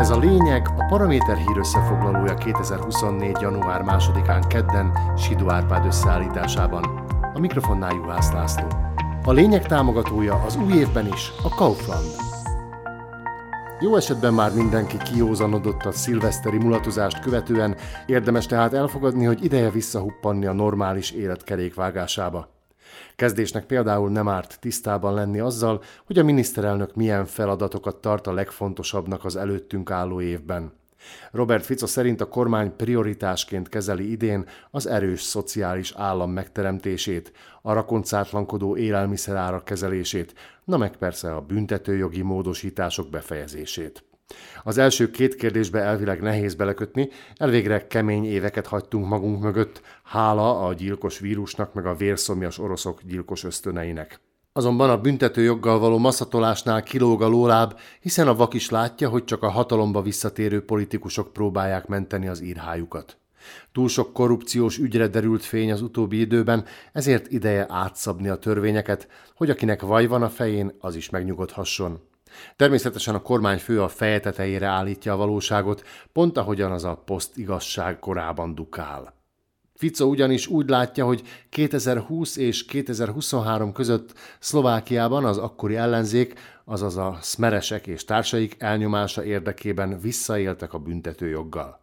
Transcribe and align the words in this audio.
Ez 0.00 0.10
a 0.10 0.18
lényeg 0.18 0.68
a 0.76 0.84
Paraméter 0.84 1.36
hír 1.36 1.58
összefoglalója 1.58 2.34
2024. 2.34 3.36
január 3.40 3.82
2-án 3.84 4.44
kedden 4.48 4.92
Sidó 5.16 5.50
Árpád 5.50 5.86
összeállításában. 5.86 6.82
A 7.34 7.38
mikrofonnál 7.38 7.94
Juhász 7.94 8.32
László. 8.32 8.66
A 9.24 9.32
lényeg 9.32 9.66
támogatója 9.66 10.34
az 10.34 10.56
új 10.56 10.72
évben 10.72 11.06
is 11.06 11.32
a 11.42 11.54
Kaufland. 11.54 12.06
Jó 13.80 13.96
esetben 13.96 14.34
már 14.34 14.54
mindenki 14.54 14.96
kiózanodott 14.96 15.84
a 15.84 15.92
szilveszteri 15.92 16.58
mulatozást 16.58 17.20
követően, 17.20 17.76
érdemes 18.06 18.46
tehát 18.46 18.72
elfogadni, 18.72 19.24
hogy 19.24 19.44
ideje 19.44 19.70
visszahuppanni 19.70 20.46
a 20.46 20.52
normális 20.52 21.10
élet 21.10 21.44
kerékvágásába. 21.44 22.59
Kezdésnek 23.16 23.66
például 23.66 24.10
nem 24.10 24.28
árt 24.28 24.60
tisztában 24.60 25.14
lenni 25.14 25.38
azzal, 25.38 25.82
hogy 26.06 26.18
a 26.18 26.24
miniszterelnök 26.24 26.94
milyen 26.94 27.26
feladatokat 27.26 27.96
tart 27.96 28.26
a 28.26 28.32
legfontosabbnak 28.32 29.24
az 29.24 29.36
előttünk 29.36 29.90
álló 29.90 30.20
évben. 30.20 30.72
Robert 31.30 31.64
Fico 31.64 31.86
szerint 31.86 32.20
a 32.20 32.28
kormány 32.28 32.76
prioritásként 32.76 33.68
kezeli 33.68 34.10
idén 34.10 34.48
az 34.70 34.86
erős 34.86 35.22
szociális 35.22 35.92
állam 35.96 36.30
megteremtését, 36.30 37.32
a 37.62 37.72
rakoncátlankodó 37.72 38.76
élelmiszerárak 38.76 39.64
kezelését, 39.64 40.34
na 40.64 40.76
meg 40.76 40.96
persze 40.96 41.34
a 41.34 41.40
büntetőjogi 41.40 42.22
módosítások 42.22 43.10
befejezését. 43.10 44.04
Az 44.64 44.78
első 44.78 45.10
két 45.10 45.34
kérdésbe 45.34 45.80
elvileg 45.80 46.20
nehéz 46.20 46.54
belekötni, 46.54 47.08
elvégre 47.36 47.86
kemény 47.86 48.24
éveket 48.24 48.66
hagytunk 48.66 49.06
magunk 49.06 49.42
mögött, 49.42 49.80
hála 50.02 50.66
a 50.66 50.72
gyilkos 50.72 51.18
vírusnak 51.18 51.74
meg 51.74 51.86
a 51.86 51.94
vérszomjas 51.94 52.58
oroszok 52.58 53.00
gyilkos 53.02 53.44
ösztöneinek. 53.44 54.20
Azonban 54.52 54.90
a 54.90 55.00
büntető 55.00 55.42
joggal 55.42 55.78
való 55.78 55.98
masszatolásnál 55.98 56.82
kilóg 56.82 57.22
a 57.22 57.28
lóláb, 57.28 57.78
hiszen 58.00 58.28
a 58.28 58.34
vak 58.34 58.54
is 58.54 58.70
látja, 58.70 59.08
hogy 59.08 59.24
csak 59.24 59.42
a 59.42 59.50
hatalomba 59.50 60.02
visszatérő 60.02 60.64
politikusok 60.64 61.32
próbálják 61.32 61.86
menteni 61.86 62.28
az 62.28 62.40
írhájukat. 62.40 63.16
Túl 63.72 63.88
sok 63.88 64.12
korrupciós 64.12 64.78
ügyre 64.78 65.06
derült 65.06 65.44
fény 65.44 65.72
az 65.72 65.82
utóbbi 65.82 66.20
időben, 66.20 66.64
ezért 66.92 67.32
ideje 67.32 67.66
átszabni 67.68 68.28
a 68.28 68.36
törvényeket, 68.36 69.08
hogy 69.34 69.50
akinek 69.50 69.82
vaj 69.82 70.06
van 70.06 70.22
a 70.22 70.28
fején, 70.28 70.72
az 70.80 70.94
is 70.96 71.10
megnyugodhasson. 71.10 72.09
Természetesen 72.56 73.14
a 73.14 73.22
kormányfő 73.22 73.82
a 73.82 73.88
feje 73.88 74.20
tetejére 74.20 74.66
állítja 74.66 75.12
a 75.12 75.16
valóságot, 75.16 75.84
pont 76.12 76.38
ahogyan 76.38 76.72
az 76.72 76.84
a 76.84 77.02
poszt 77.04 77.36
igazság 77.36 77.98
korában 77.98 78.54
dukál. 78.54 79.18
Fico 79.80 80.04
ugyanis 80.04 80.46
úgy 80.46 80.68
látja, 80.68 81.04
hogy 81.04 81.22
2020 81.48 82.36
és 82.36 82.64
2023 82.64 83.72
között 83.72 84.12
Szlovákiában 84.38 85.24
az 85.24 85.38
akkori 85.38 85.76
ellenzék, 85.76 86.34
azaz 86.64 86.96
a 86.96 87.18
szmeresek 87.20 87.86
és 87.86 88.04
társaik 88.04 88.56
elnyomása 88.58 89.24
érdekében 89.24 90.00
visszaéltek 90.00 90.72
a 90.72 90.78
büntetőjoggal. 90.78 91.80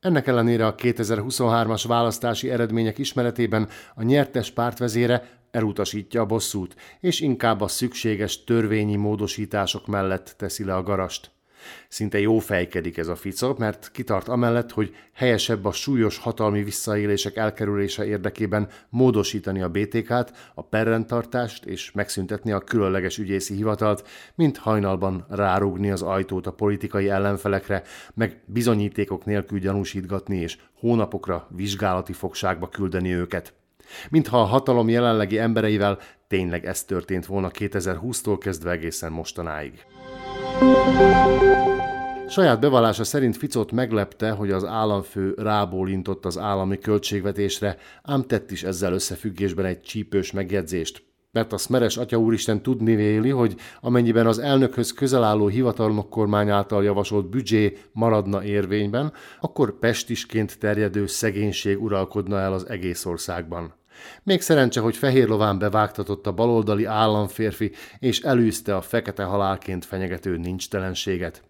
Ennek 0.00 0.26
ellenére 0.26 0.66
a 0.66 0.74
2023-as 0.74 1.84
választási 1.86 2.50
eredmények 2.50 2.98
ismeretében 2.98 3.68
a 3.94 4.02
nyertes 4.02 4.50
pártvezére 4.50 5.28
elutasítja 5.56 6.20
a 6.20 6.26
bosszút, 6.26 6.76
és 7.00 7.20
inkább 7.20 7.60
a 7.60 7.68
szükséges 7.68 8.44
törvényi 8.44 8.96
módosítások 8.96 9.86
mellett 9.86 10.34
teszi 10.38 10.64
le 10.64 10.74
a 10.74 10.82
garast. 10.82 11.30
Szinte 11.88 12.20
jó 12.20 12.38
fejkedik 12.38 12.96
ez 12.96 13.08
a 13.08 13.16
Fico, 13.16 13.54
mert 13.58 13.90
kitart 13.92 14.28
amellett, 14.28 14.70
hogy 14.70 14.94
helyesebb 15.12 15.64
a 15.64 15.72
súlyos 15.72 16.18
hatalmi 16.18 16.62
visszaélések 16.62 17.36
elkerülése 17.36 18.06
érdekében 18.06 18.68
módosítani 18.88 19.62
a 19.62 19.68
BTK-t, 19.68 20.32
a 20.54 20.62
perrendtartást 20.62 21.64
és 21.64 21.92
megszüntetni 21.92 22.52
a 22.52 22.60
különleges 22.60 23.18
ügyészi 23.18 23.54
hivatalt, 23.54 24.08
mint 24.34 24.56
hajnalban 24.56 25.26
rárugni 25.28 25.90
az 25.90 26.02
ajtót 26.02 26.46
a 26.46 26.52
politikai 26.52 27.08
ellenfelekre, 27.08 27.82
meg 28.14 28.42
bizonyítékok 28.46 29.24
nélkül 29.24 29.58
gyanúsítgatni 29.58 30.36
és 30.36 30.58
hónapokra 30.78 31.48
vizsgálati 31.50 32.12
fogságba 32.12 32.68
küldeni 32.68 33.14
őket. 33.14 33.54
Mintha 34.10 34.40
a 34.40 34.44
hatalom 34.44 34.88
jelenlegi 34.88 35.38
embereivel 35.38 35.98
tényleg 36.28 36.66
ez 36.66 36.84
történt 36.84 37.26
volna 37.26 37.50
2020-tól 37.58 38.36
kezdve 38.40 38.70
egészen 38.70 39.12
mostanáig. 39.12 39.84
Saját 42.28 42.60
bevallása 42.60 43.04
szerint 43.04 43.36
Ficot 43.36 43.72
meglepte, 43.72 44.30
hogy 44.30 44.50
az 44.50 44.64
államfő 44.64 45.34
rábólintott 45.36 46.24
az 46.24 46.38
állami 46.38 46.78
költségvetésre, 46.78 47.76
ám 48.02 48.22
tett 48.22 48.50
is 48.50 48.62
ezzel 48.62 48.92
összefüggésben 48.92 49.64
egy 49.64 49.80
csípős 49.80 50.32
megjegyzést. 50.32 51.04
Mert 51.30 51.52
a 51.52 51.56
Smeres 51.56 51.96
Atya 51.96 52.16
úristen 52.16 52.62
tudni 52.62 52.94
véli, 52.94 53.30
hogy 53.30 53.56
amennyiben 53.80 54.26
az 54.26 54.38
elnökhöz 54.38 54.92
közel 54.92 55.24
álló 55.24 55.46
hivatalnok 55.46 56.10
kormány 56.10 56.50
által 56.50 56.84
javasolt 56.84 57.30
büdzsé 57.30 57.76
maradna 57.92 58.44
érvényben, 58.44 59.12
akkor 59.40 59.78
pestisként 59.78 60.58
terjedő 60.58 61.06
szegénység 61.06 61.82
uralkodna 61.82 62.38
el 62.38 62.52
az 62.52 62.68
egész 62.68 63.04
országban. 63.04 63.74
Még 64.22 64.40
szerencse, 64.40 64.80
hogy 64.80 64.96
fehér 64.96 65.28
lován 65.28 65.58
bevágtatott 65.58 66.26
a 66.26 66.32
baloldali 66.32 66.84
államférfi, 66.84 67.72
és 67.98 68.20
elűzte 68.20 68.76
a 68.76 68.80
fekete 68.80 69.22
halálként 69.22 69.84
fenyegető 69.84 70.36
nincstelenséget. 70.36 71.42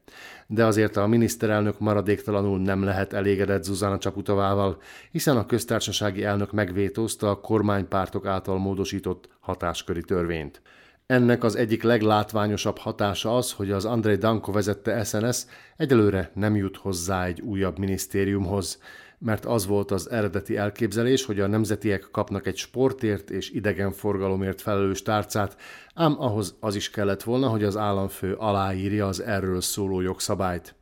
De 0.47 0.65
azért 0.65 0.97
a 0.97 1.07
miniszterelnök 1.07 1.79
maradéktalanul 1.79 2.59
nem 2.59 2.85
lehet 2.85 3.13
elégedett 3.13 3.65
Zuzana 3.65 3.99
Csaputovával, 3.99 4.81
hiszen 5.11 5.37
a 5.37 5.47
köztársasági 5.47 6.25
elnök 6.25 6.53
megvétózta 6.53 7.31
a 7.31 7.41
kormánypártok 7.41 8.27
által 8.27 8.59
módosított 8.59 9.29
hatásköri 9.41 10.03
törvényt. 10.03 10.63
Ennek 11.07 11.45
az 11.45 11.57
egyik 11.57 11.83
leglátványosabb 11.83 12.79
hatása 12.79 13.37
az, 13.37 13.53
hogy 13.53 13.71
az 13.71 13.85
Andrei 13.85 14.17
Danko 14.17 14.53
vezette 14.53 15.05
SNS 15.05 15.45
egyelőre 15.77 16.31
nem 16.35 16.57
jut 16.57 16.77
hozzá 16.77 17.25
egy 17.25 17.41
újabb 17.41 17.79
minisztériumhoz, 17.79 18.79
mert 19.19 19.45
az 19.45 19.67
volt 19.67 19.91
az 19.91 20.11
eredeti 20.11 20.57
elképzelés, 20.57 21.25
hogy 21.25 21.41
a 21.41 21.47
nemzetiek 21.47 22.09
kapnak 22.11 22.47
egy 22.47 22.57
sportért 22.57 23.31
és 23.31 23.51
idegenforgalomért 23.51 24.61
felelős 24.61 25.03
tárcát, 25.03 25.57
ám 25.95 26.17
ahhoz 26.19 26.57
az 26.61 26.75
is 26.75 26.91
kellett 26.91 27.23
volna, 27.23 27.49
hogy 27.49 27.65
az 27.65 27.77
államfő 27.77 28.35
aláírja 28.35 29.07
az 29.07 29.23
erről 29.23 29.61
szóló 29.61 30.01
jogszabályt. 30.01 30.75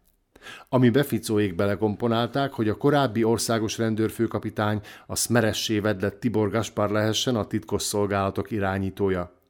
Ami 0.68 0.90
beficóék 0.90 1.54
belekomponálták, 1.54 2.52
hogy 2.52 2.68
a 2.68 2.76
korábbi 2.76 3.24
országos 3.24 3.78
rendőrfőkapitány 3.78 4.80
a 5.06 5.16
szmeressé 5.16 5.78
vedlett 5.78 6.20
Tibor 6.20 6.50
Gaspar 6.50 6.90
lehessen 6.90 7.36
a 7.36 7.46
titkos 7.46 7.82
szolgálatok 7.82 8.50
irányítója. 8.50 9.43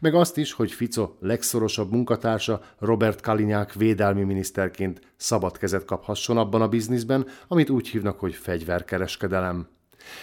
Meg 0.00 0.14
azt 0.14 0.36
is, 0.36 0.52
hogy 0.52 0.72
Fico 0.72 1.10
legszorosabb 1.20 1.90
munkatársa 1.90 2.60
Robert 2.78 3.20
Kalinyák 3.20 3.74
védelmi 3.74 4.22
miniszterként 4.22 5.00
szabad 5.16 5.58
kezet 5.58 5.84
kaphasson 5.84 6.38
abban 6.38 6.62
a 6.62 6.68
bizniszben, 6.68 7.26
amit 7.48 7.70
úgy 7.70 7.88
hívnak, 7.88 8.18
hogy 8.18 8.34
fegyverkereskedelem 8.34 9.68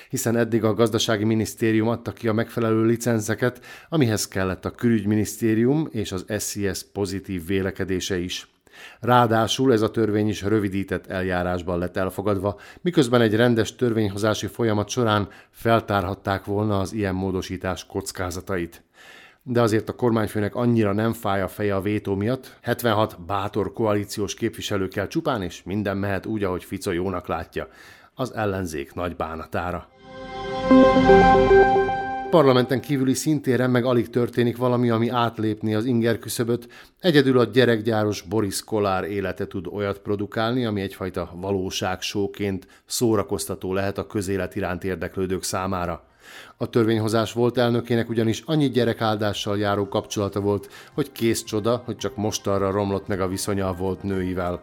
hiszen 0.10 0.38
eddig 0.38 0.64
a 0.64 0.74
gazdasági 0.74 1.24
minisztérium 1.24 1.88
adta 1.88 2.12
ki 2.12 2.28
a 2.28 2.34
megfelelő 2.34 2.86
licenceket, 2.86 3.66
amihez 3.90 4.28
kellett 4.28 4.66
a 4.66 4.72
külügyminisztérium 4.72 5.88
és 5.92 6.12
az 6.12 6.26
SCS 6.38 6.86
pozitív 6.94 7.46
vélekedése 7.46 8.18
is. 8.18 8.48
Ráadásul 9.00 9.74
ez 9.74 9.82
a 9.82 9.92
törvény 9.92 10.28
is 10.28 10.42
rövidített 10.42 11.08
eljárásban 11.08 11.80
lett 11.80 11.98
elfogadva, 11.98 12.60
miközben 12.82 13.22
egy 13.22 13.36
rendes 13.36 13.76
törvényhozási 13.76 14.48
folyamat 14.48 14.90
során 14.90 15.30
feltárhatták 15.50 16.46
volna 16.46 16.80
az 16.80 16.94
ilyen 16.94 17.16
módosítás 17.16 17.86
kockázatait 17.86 18.84
de 19.50 19.62
azért 19.62 19.90
a 19.90 19.96
kormányfőnek 19.96 20.56
annyira 20.56 20.94
nem 20.94 21.14
fáj 21.14 21.42
a 21.42 21.48
feje 21.48 21.76
a 21.76 21.82
vétó 21.82 22.16
miatt. 22.16 22.58
76 22.62 23.26
bátor 23.26 23.74
koalíciós 23.74 24.34
képviselőkkel 24.34 25.08
csupán, 25.08 25.42
és 25.42 25.64
minden 25.64 25.98
mehet 25.98 26.26
úgy, 26.26 26.44
ahogy 26.44 26.64
Fico 26.64 26.92
jónak 26.92 27.28
látja. 27.28 27.68
Az 28.14 28.34
ellenzék 28.34 28.94
nagy 28.94 29.16
bánatára. 29.16 29.90
Parlamenten 32.30 32.82
kívüli 32.82 33.14
szintéren 33.14 33.70
meg 33.70 33.86
alig 33.86 34.10
történik 34.10 34.58
valami, 34.58 34.90
ami 34.90 35.10
átlépni 35.10 35.76
az 35.76 35.86
inger 35.86 36.20
küszöböt. 36.20 36.68
Egyedül 37.00 37.40
a 37.40 37.44
gyerekgyáros 37.44 38.22
Boris 38.22 38.64
Kolár 38.64 39.04
élete 39.04 39.48
tud 39.48 39.68
olyat 39.68 40.00
produkálni, 40.00 40.66
ami 40.66 40.82
egyfajta 40.82 41.32
valóságsóként 41.36 42.68
szórakoztató 42.86 43.74
lehet 43.74 43.98
a 43.98 44.08
közélet 44.08 44.56
iránt 44.56 44.84
érdeklődők 44.84 45.44
számára. 45.44 46.08
A 46.58 46.70
törvényhozás 46.70 47.34
volt 47.34 47.58
elnökének 47.58 48.10
ugyanis 48.10 48.44
annyi 48.46 48.70
gyerekáldással 48.70 49.58
járó 49.58 49.88
kapcsolata 49.88 50.40
volt, 50.40 50.70
hogy 50.94 51.12
kész 51.12 51.44
csoda, 51.44 51.82
hogy 51.86 51.98
csak 51.98 52.16
mostanra 52.16 52.72
romlott 52.72 53.08
meg 53.08 53.22
a 53.22 53.28
viszonya 53.28 53.68
a 53.68 53.74
volt 53.74 54.04
nőivel. 54.04 54.62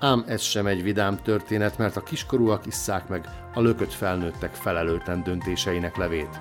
Ám 0.00 0.24
ez 0.26 0.40
sem 0.40 0.66
egy 0.66 0.82
vidám 0.82 1.16
történet, 1.22 1.78
mert 1.78 1.96
a 1.96 2.02
kiskorúak 2.02 2.66
isszák 2.66 3.08
meg 3.08 3.28
a 3.54 3.60
lökött 3.60 3.92
felnőttek 3.92 4.54
felelőtlen 4.54 5.22
döntéseinek 5.22 5.96
levét. 5.96 6.40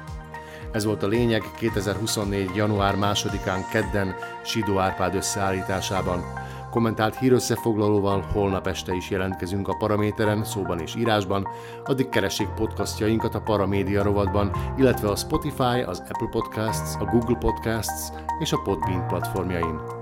Ez 0.72 0.86
volt 0.86 1.04
a 1.04 1.08
lényeg 1.08 1.44
2024. 1.58 2.56
január 2.56 2.96
2-án 3.00 3.60
kedden 3.72 4.16
Sidó 4.44 4.78
Árpád 4.78 5.16
összeállításában. 5.16 6.24
Kommentált 6.72 7.16
hírösszefoglalóval 7.16 8.22
holnap 8.34 8.68
este 8.68 8.94
is 8.94 9.10
jelentkezünk 9.10 9.68
a 9.68 9.76
Paraméteren, 9.76 10.44
szóban 10.44 10.80
és 10.80 10.96
írásban, 10.96 11.48
addig 11.84 12.10
keressék 12.10 12.48
podcastjainkat 12.48 13.36
a 13.36 13.42
Paramédia 13.42 14.04
rovatban, 14.04 14.52
illetve 14.78 15.10
a 15.10 15.16
Spotify, 15.16 15.82
az 15.86 16.00
Apple 16.00 16.30
Podcasts, 16.32 16.96
a 17.00 17.06
Google 17.06 17.38
Podcasts 17.38 18.10
és 18.40 18.52
a 18.52 18.62
Podbean 18.62 19.08
platformjain. 19.08 20.01